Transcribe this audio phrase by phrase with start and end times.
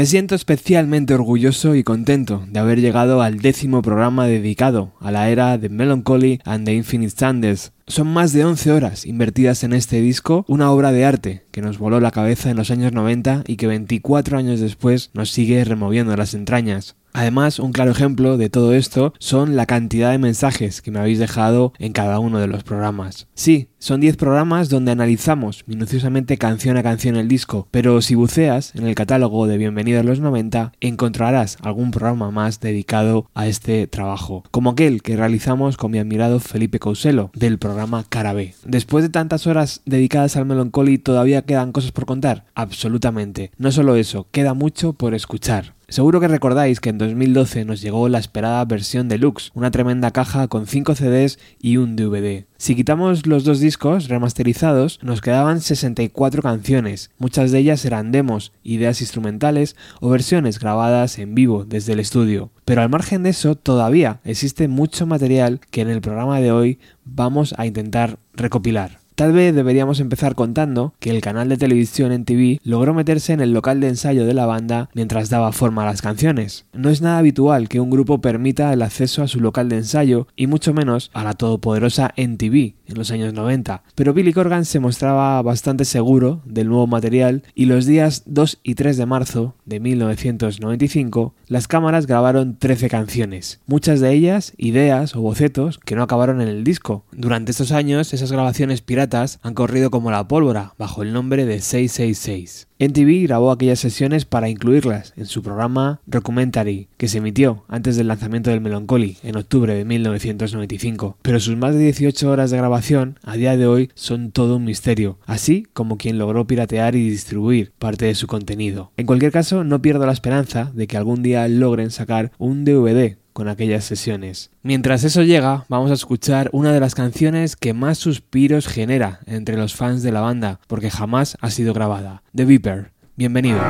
[0.00, 5.28] Me siento especialmente orgulloso y contento de haber llegado al décimo programa dedicado a la
[5.28, 7.72] era de Melancholy and the Infinite Standards.
[7.86, 11.76] Son más de 11 horas invertidas en este disco, una obra de arte que nos
[11.76, 16.16] voló la cabeza en los años 90 y que 24 años después nos sigue removiendo
[16.16, 16.96] las entrañas.
[17.12, 21.18] Además, un claro ejemplo de todo esto son la cantidad de mensajes que me habéis
[21.18, 23.26] dejado en cada uno de los programas.
[23.34, 28.74] Sí, son 10 programas donde analizamos minuciosamente canción a canción el disco, pero si buceas
[28.74, 33.86] en el catálogo de Bienvenido a los 90 encontrarás algún programa más dedicado a este
[33.86, 38.54] trabajo, como aquel que realizamos con mi admirado Felipe Couselo del programa Cara B.
[38.64, 42.44] Después de tantas horas dedicadas al Melancholy, ¿todavía quedan cosas por contar?
[42.54, 43.50] Absolutamente.
[43.56, 45.74] No solo eso, queda mucho por escuchar.
[45.90, 50.46] Seguro que recordáis que en 2012 nos llegó la esperada versión deluxe, una tremenda caja
[50.46, 52.44] con 5 CDs y un DVD.
[52.58, 58.52] Si quitamos los dos discos remasterizados, nos quedaban 64 canciones, muchas de ellas eran demos,
[58.62, 62.52] ideas instrumentales o versiones grabadas en vivo desde el estudio.
[62.64, 66.78] Pero al margen de eso, todavía existe mucho material que en el programa de hoy
[67.04, 68.99] vamos a intentar recopilar.
[69.20, 73.40] Tal vez deberíamos empezar contando que el canal de televisión en TV logró meterse en
[73.40, 76.64] el local de ensayo de la banda mientras daba forma a las canciones.
[76.72, 80.26] No es nada habitual que un grupo permita el acceso a su local de ensayo
[80.36, 84.80] y mucho menos a la todopoderosa NTV en los años 90, pero Billy Corgan se
[84.80, 89.80] mostraba bastante seguro del nuevo material y los días 2 y 3 de marzo de
[89.80, 96.40] 1995 las cámaras grabaron 13 canciones, muchas de ellas ideas o bocetos que no acabaron
[96.40, 97.04] en el disco.
[97.12, 101.60] Durante estos años esas grabaciones piratas han corrido como la pólvora bajo el nombre de
[101.60, 102.68] 666.
[102.78, 108.08] NTV grabó aquellas sesiones para incluirlas en su programa Documentary, que se emitió antes del
[108.08, 111.18] lanzamiento del Melancholy en octubre de 1995.
[111.20, 114.64] Pero sus más de 18 horas de grabación a día de hoy son todo un
[114.64, 118.92] misterio, así como quien logró piratear y distribuir parte de su contenido.
[118.96, 123.19] En cualquier caso, no pierdo la esperanza de que algún día logren sacar un DVD
[123.32, 124.50] con aquellas sesiones.
[124.62, 129.56] Mientras eso llega, vamos a escuchar una de las canciones que más suspiros genera entre
[129.56, 132.92] los fans de la banda, porque jamás ha sido grabada, The Viper.
[133.16, 133.60] Bienvenidos.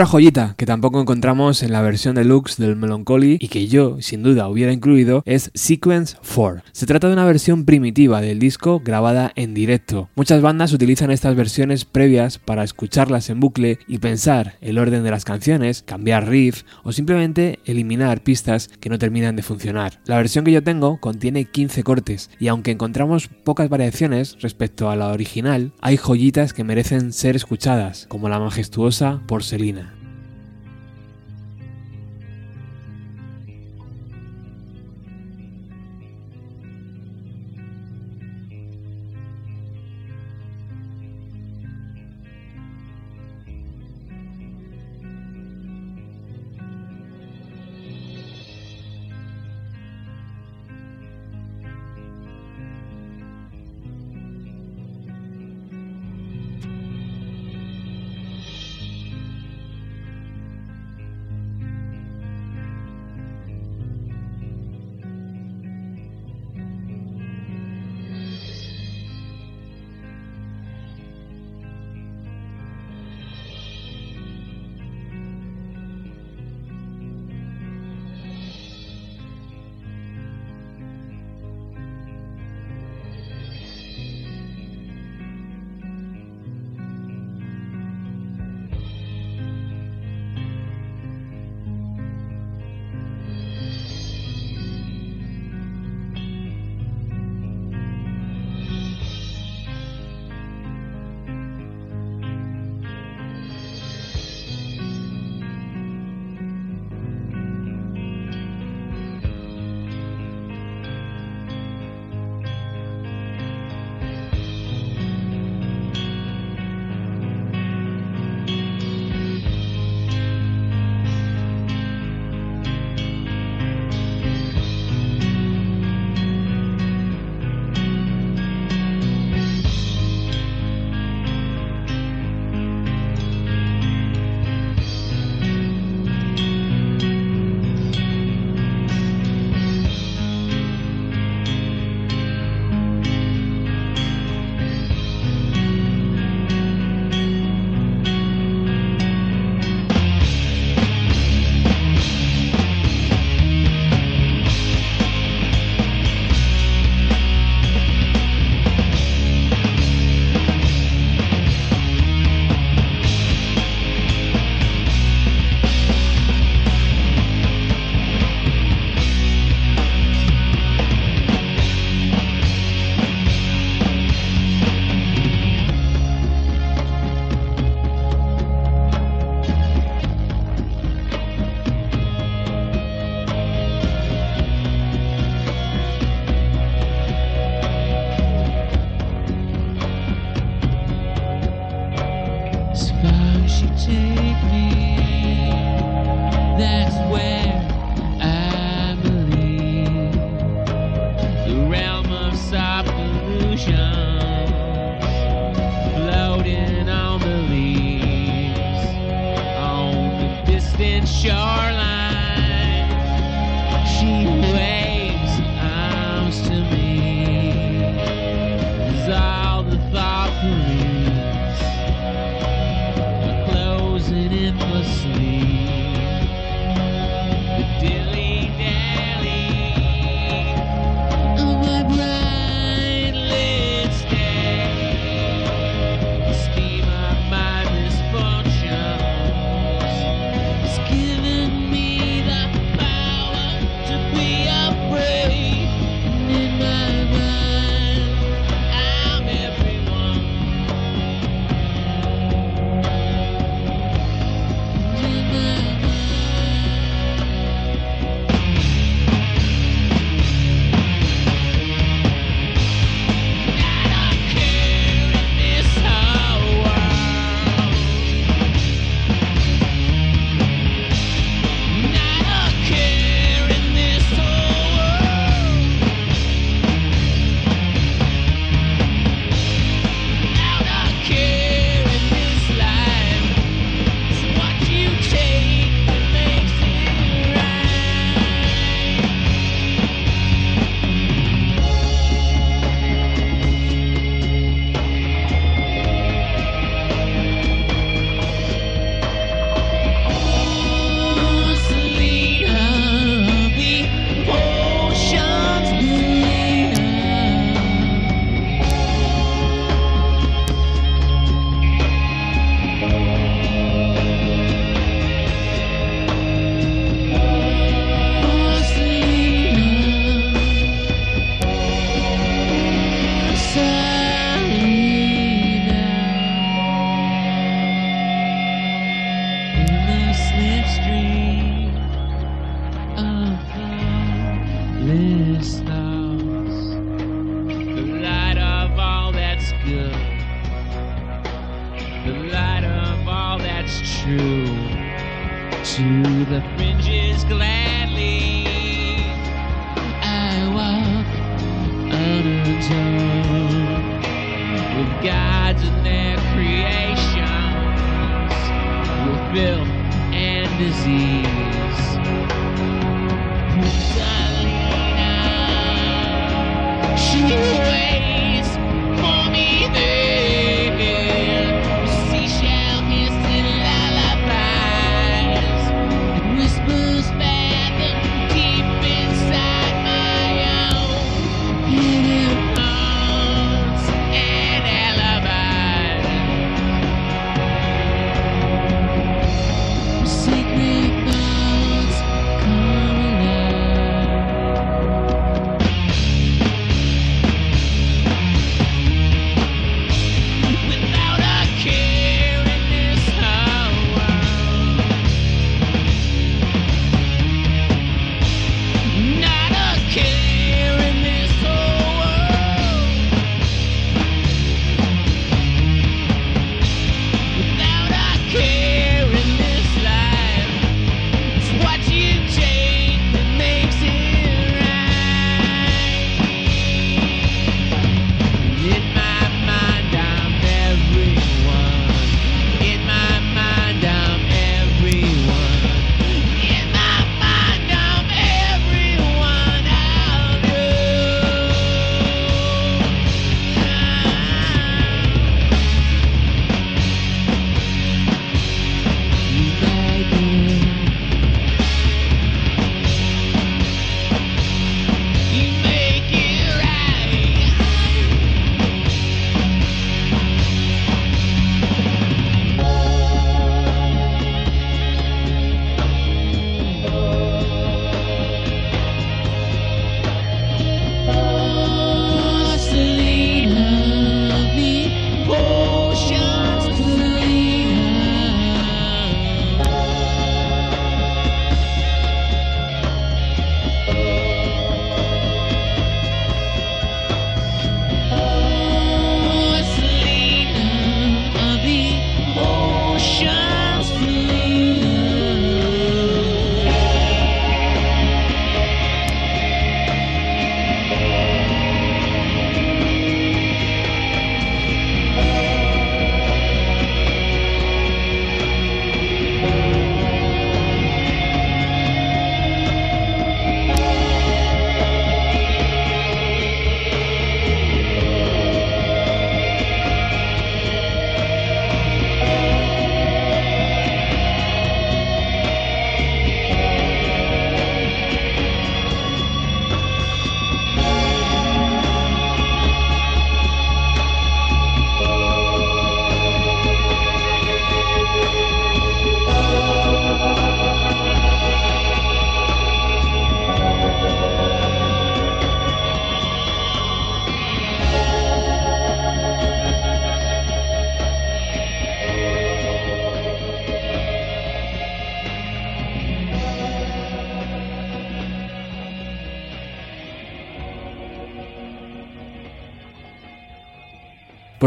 [0.00, 4.22] Otra joyita que tampoco encontramos en la versión deluxe del Melancholy y que yo, sin
[4.22, 6.62] duda, hubiera incluido es Sequence 4.
[6.72, 10.08] Se trata de una versión primitiva del disco grabada en directo.
[10.14, 15.10] Muchas bandas utilizan estas versiones previas para escucharlas en bucle y pensar el orden de
[15.10, 20.00] las canciones, cambiar riff o simplemente eliminar pistas que no terminan de funcionar.
[20.06, 24.96] La versión que yo tengo contiene 15 cortes y aunque encontramos pocas variaciones respecto a
[24.96, 29.89] la original, hay joyitas que merecen ser escuchadas, como la majestuosa Porcelina.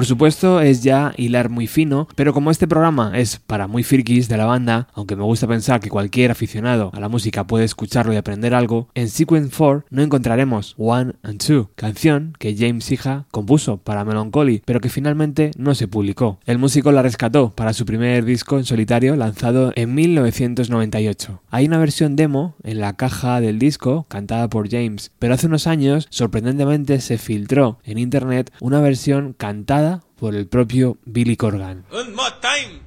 [0.03, 4.27] Por supuesto es ya hilar muy fino, pero como este programa es para muy frikis
[4.27, 8.11] de la banda, aunque me gusta pensar que cualquier aficionado a la música puede escucharlo
[8.11, 13.27] y aprender algo, en Sequence 4 no encontraremos One and Two, canción que James Hija
[13.31, 16.37] compuso para Melancholy, pero que finalmente no se publicó.
[16.45, 21.43] El músico la rescató para su primer disco en solitario lanzado en 1998.
[21.49, 25.65] Hay una versión demo en la caja del disco cantada por James, pero hace unos
[25.65, 31.86] años sorprendentemente se filtró en internet una versión cantada por el propio Billy Corgan.
[31.91, 32.82] One more time.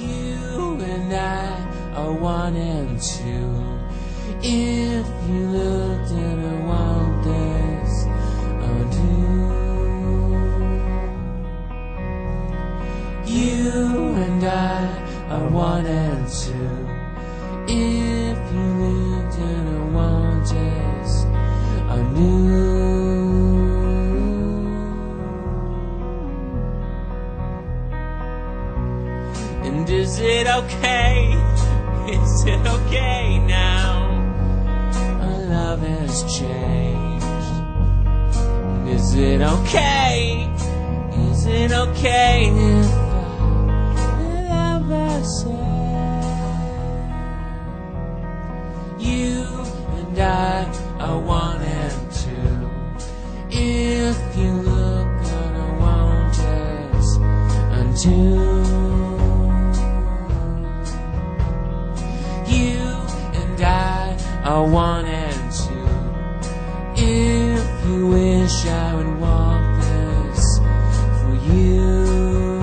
[0.00, 3.76] You and I are one and two.
[4.42, 8.06] If you looked at a one this
[8.70, 9.46] undo.
[13.26, 14.86] You and I
[15.30, 16.86] are one and two.
[17.68, 18.15] If
[30.26, 31.32] it okay?
[32.08, 34.10] Is it okay now?
[35.22, 37.24] Our love has changed.
[38.88, 40.50] Is it okay?
[41.30, 42.92] Is it okay if
[44.14, 45.56] I love myself?
[48.98, 49.46] You
[49.98, 50.66] and I
[50.98, 52.70] are one and two.
[53.50, 55.06] If you look
[56.32, 57.20] just
[57.80, 58.35] until
[64.46, 65.74] are one and two.
[66.94, 70.58] If you wish I would walk this
[71.18, 72.60] for you.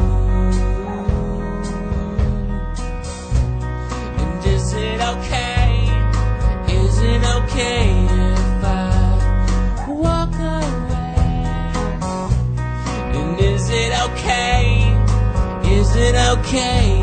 [4.20, 5.90] And is it okay?
[6.70, 11.74] Is it okay if I walk away?
[13.18, 14.96] And is it okay?
[15.66, 17.03] Is it okay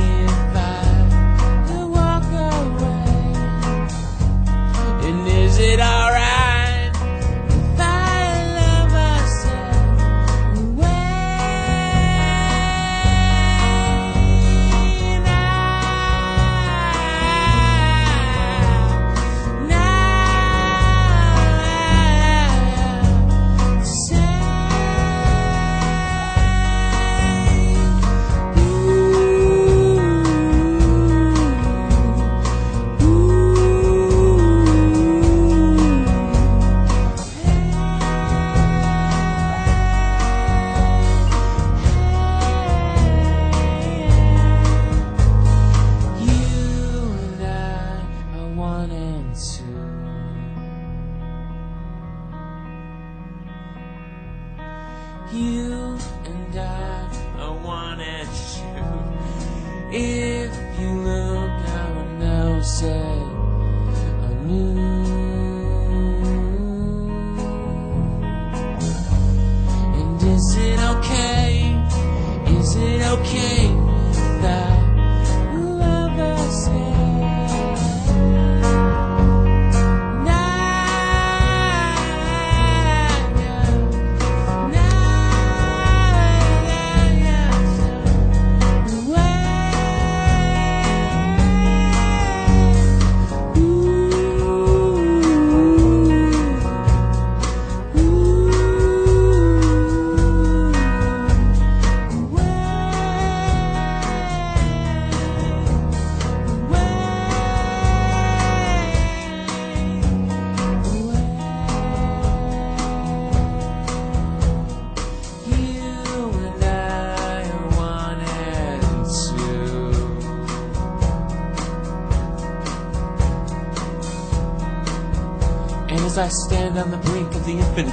[126.30, 127.90] stand on the brink of the infinite,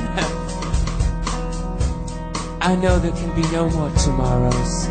[2.61, 4.87] I know there can be no more tomorrows.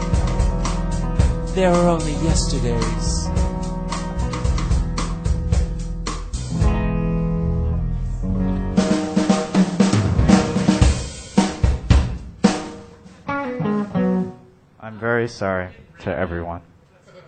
[1.54, 3.26] There are only yesterdays.
[14.80, 16.62] I'm very sorry to everyone.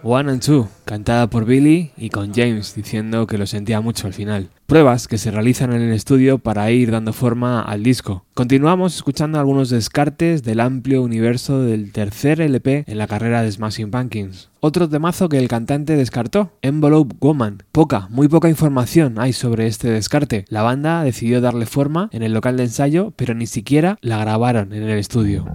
[0.02, 4.12] One and Two, cantada por Billy y con James diciendo que lo sentía mucho al
[4.12, 4.48] final.
[4.66, 8.24] Pruebas que se realizan en el estudio para ir dando forma al disco.
[8.34, 13.90] Continuamos escuchando algunos descartes del amplio universo del tercer LP en la carrera de Smashing
[13.90, 14.50] Pumpkins.
[14.60, 17.64] Otro temazo que el cantante descartó, Envelope Woman.
[17.72, 20.44] Poca, muy poca información hay sobre este descarte.
[20.48, 24.72] La banda decidió darle forma en el local de ensayo, pero ni siquiera la grabaron
[24.72, 25.46] en el estudio.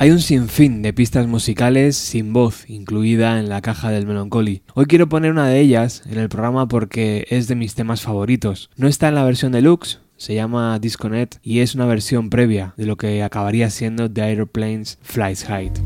[0.00, 4.62] Hay un sinfín de pistas musicales sin voz incluida en la caja del Melancholy.
[4.74, 8.70] Hoy quiero poner una de ellas en el programa porque es de mis temas favoritos.
[8.76, 12.86] No está en la versión deluxe, se llama Disconnect y es una versión previa de
[12.86, 15.76] lo que acabaría siendo The Aeroplanes Flight Height.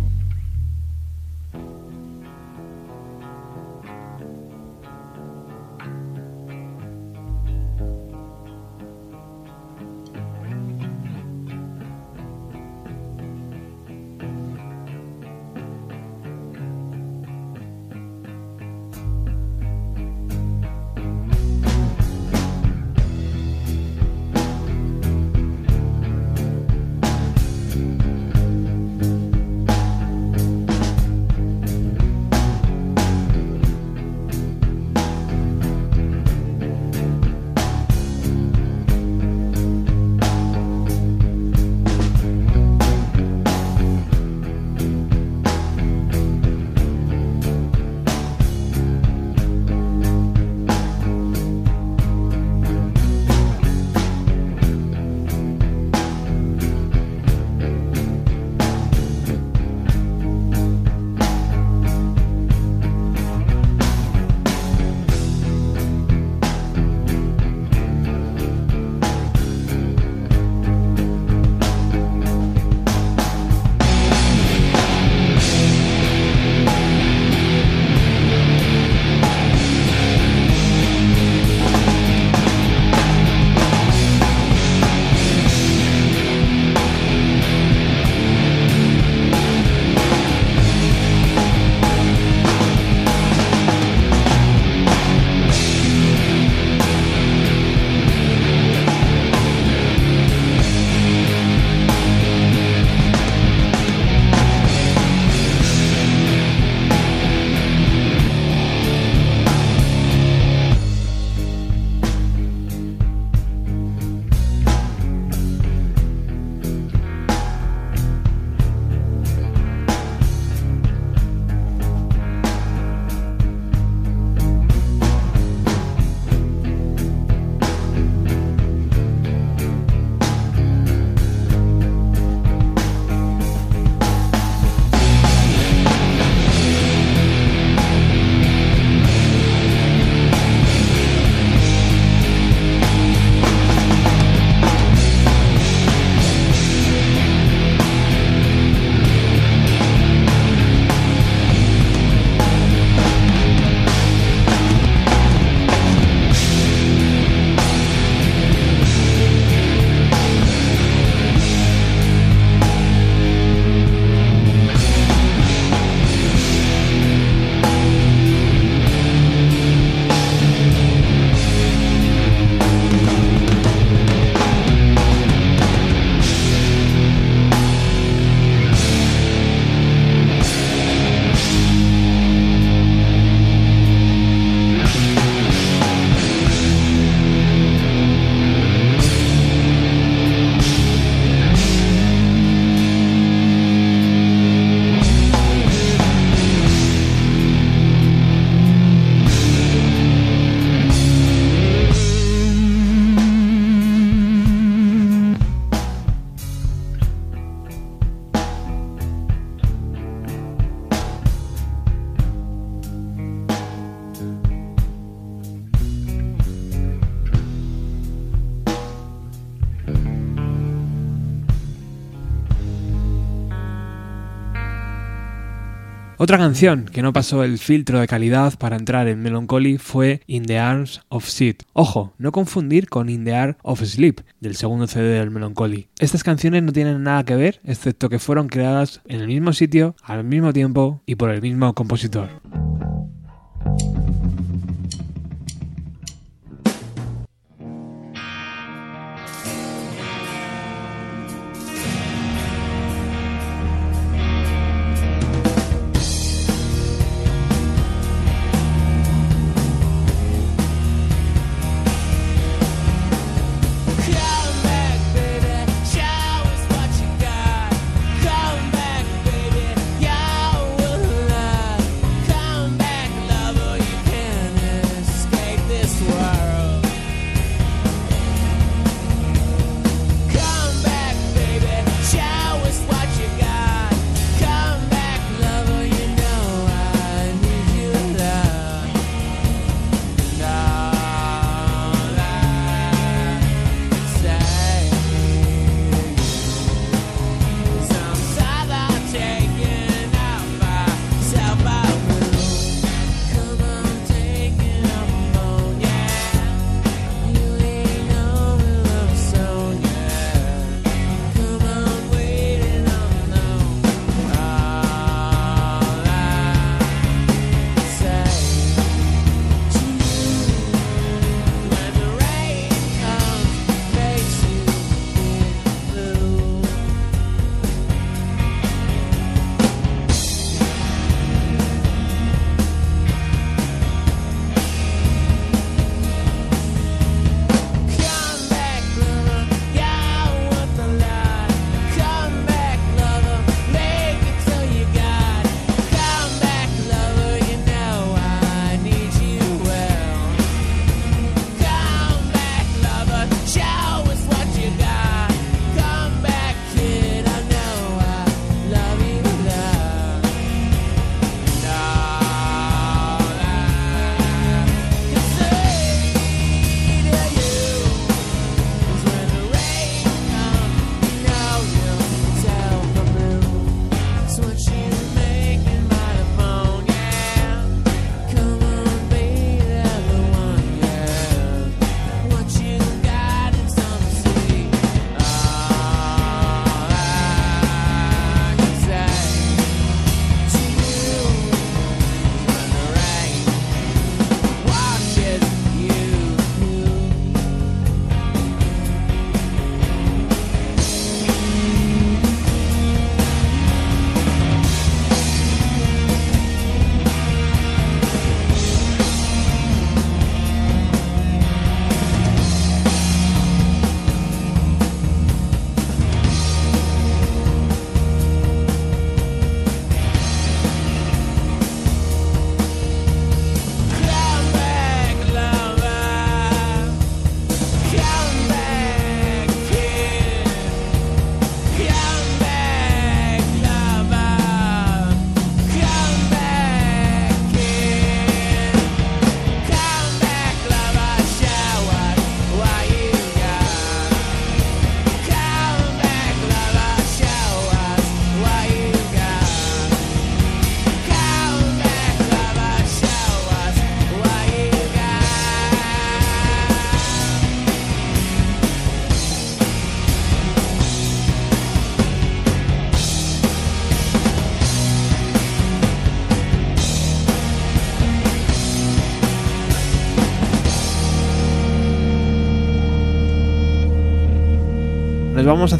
[226.22, 230.44] Otra canción que no pasó el filtro de calidad para entrar en Melancholy fue In
[230.44, 231.56] the Arms of Sid.
[231.72, 235.88] Ojo, no confundir con In the Arms of Sleep, del segundo CD del Melancholy.
[235.98, 239.96] Estas canciones no tienen nada que ver, excepto que fueron creadas en el mismo sitio,
[240.04, 242.28] al mismo tiempo y por el mismo compositor.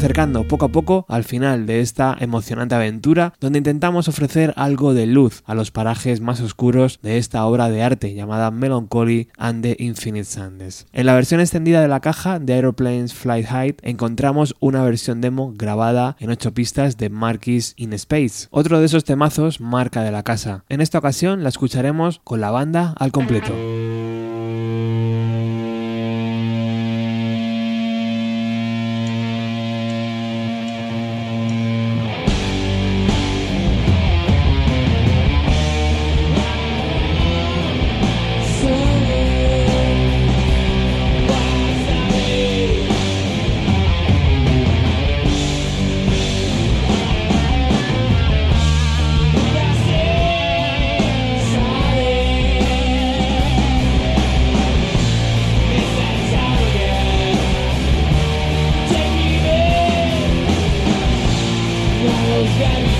[0.03, 5.05] Acercando poco a poco al final de esta emocionante aventura donde intentamos ofrecer algo de
[5.05, 9.77] luz a los parajes más oscuros de esta obra de arte llamada Melancholy and the
[9.79, 10.87] Infinite Sands.
[10.91, 15.53] En la versión extendida de la caja de Aeroplanes Flight Height encontramos una versión demo
[15.55, 20.23] grabada en 8 pistas de Marquis in Space, otro de esos temazos marca de la
[20.23, 20.65] casa.
[20.67, 23.53] En esta ocasión la escucharemos con la banda al completo.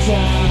[0.06, 0.43] Yeah.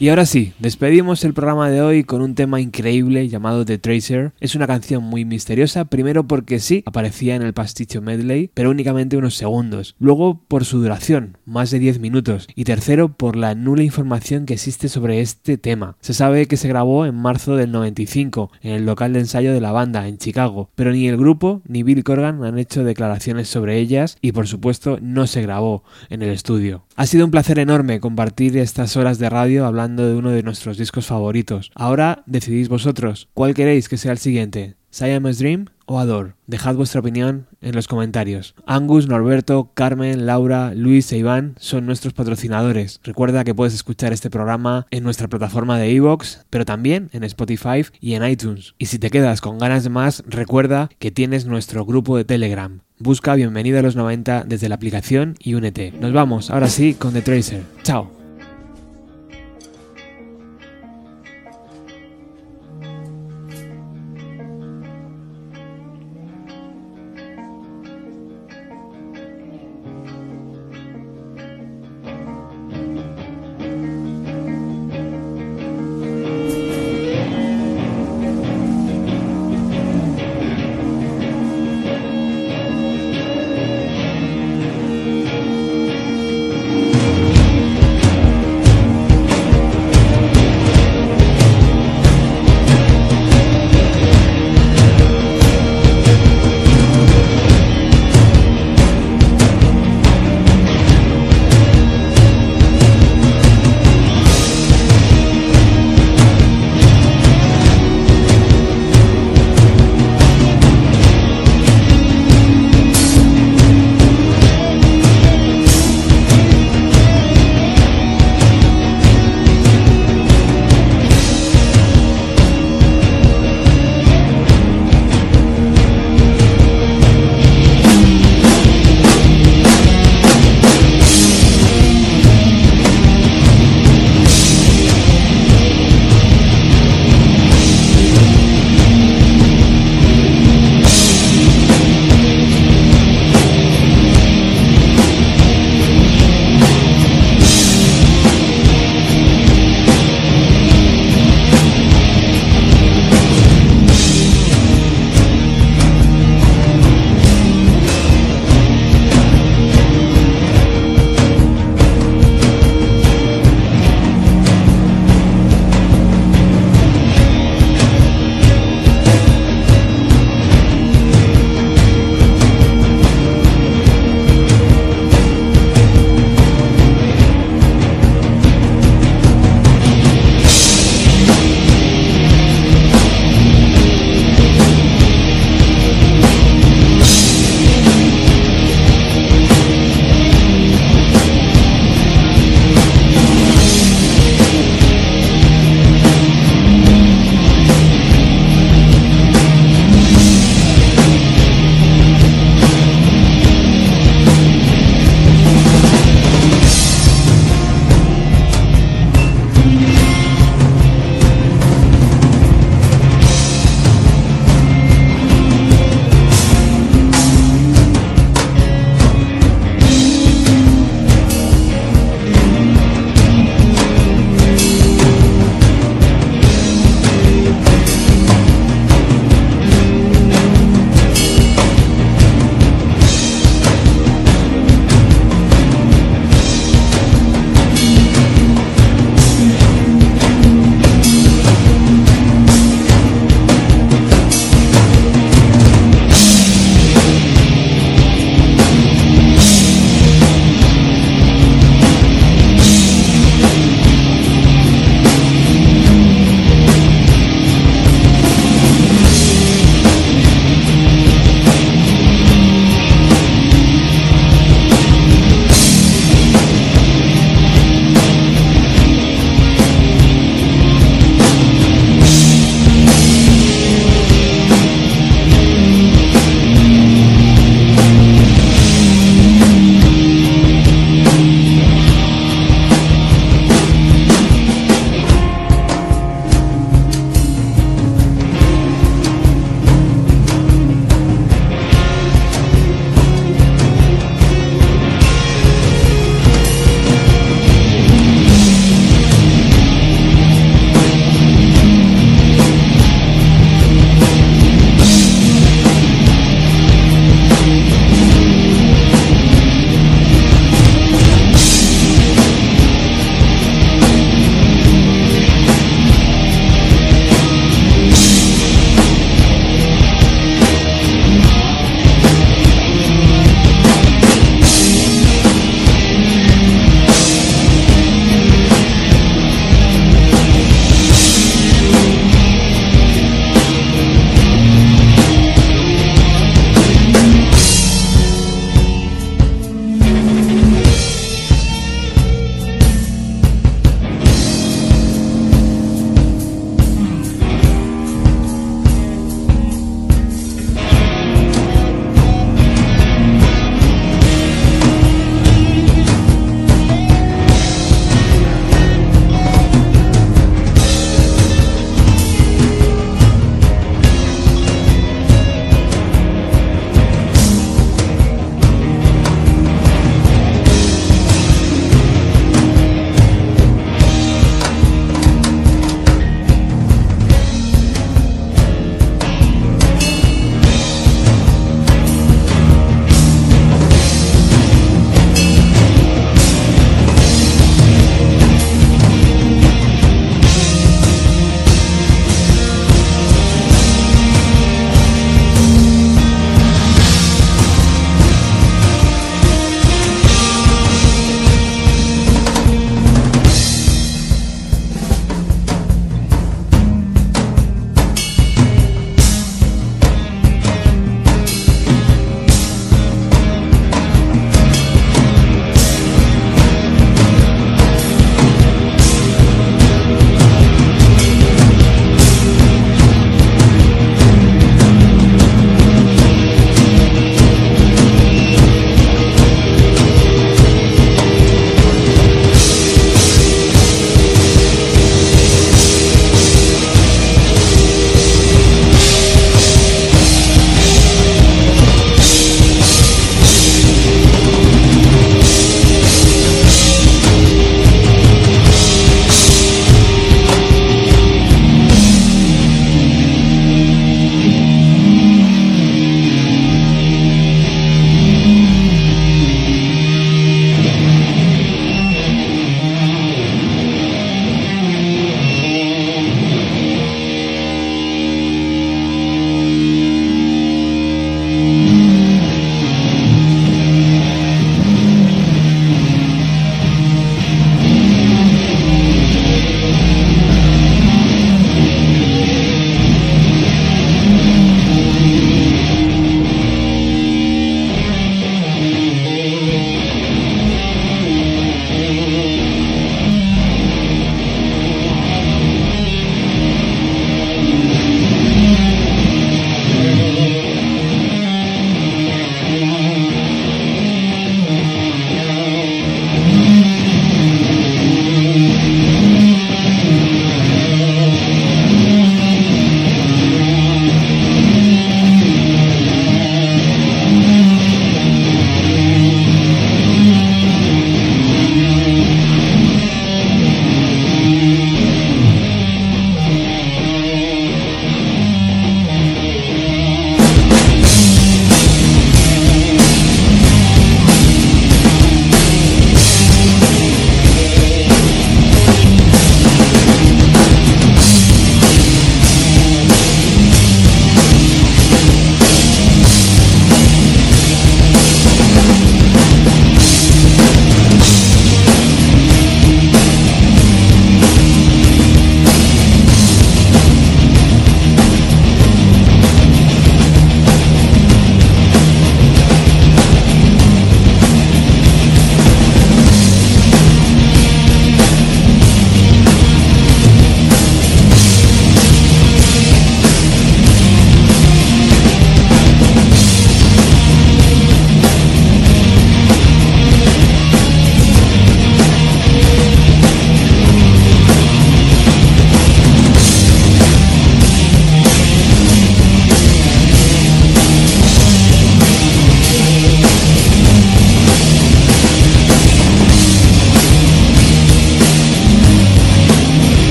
[0.00, 4.32] Y ahora sí, despedimos el programa de hoy con un tema increíble llamado The Tracer.
[4.38, 9.16] Es una canción muy misteriosa, primero porque sí, aparecía en el pasticho medley, pero únicamente
[9.16, 9.96] unos segundos.
[9.98, 12.46] Luego por su duración, más de 10 minutos.
[12.54, 15.96] Y tercero por la nula información que existe sobre este tema.
[16.00, 19.60] Se sabe que se grabó en marzo del 95 en el local de ensayo de
[19.60, 23.78] la banda en Chicago, pero ni el grupo ni Bill Corgan han hecho declaraciones sobre
[23.78, 26.84] ellas y por supuesto no se grabó en el estudio.
[26.94, 30.78] Ha sido un placer enorme compartir estas horas de radio hablando de uno de nuestros
[30.78, 31.70] discos favoritos.
[31.74, 34.76] Ahora decidís vosotros, ¿cuál queréis que sea el siguiente?
[34.90, 36.32] Siamese Dream o Adore?
[36.46, 38.54] Dejad vuestra opinión en los comentarios.
[38.66, 43.00] Angus, Norberto, Carmen, Laura, Luis e Iván son nuestros patrocinadores.
[43.04, 47.84] Recuerda que puedes escuchar este programa en nuestra plataforma de iVoox, pero también en Spotify
[48.00, 48.74] y en iTunes.
[48.78, 52.80] Y si te quedas con ganas de más, recuerda que tienes nuestro grupo de Telegram.
[52.98, 55.92] Busca Bienvenido a los 90 desde la aplicación y únete.
[55.92, 57.62] Nos vamos, ahora sí, con The Tracer.
[57.82, 58.17] Chao.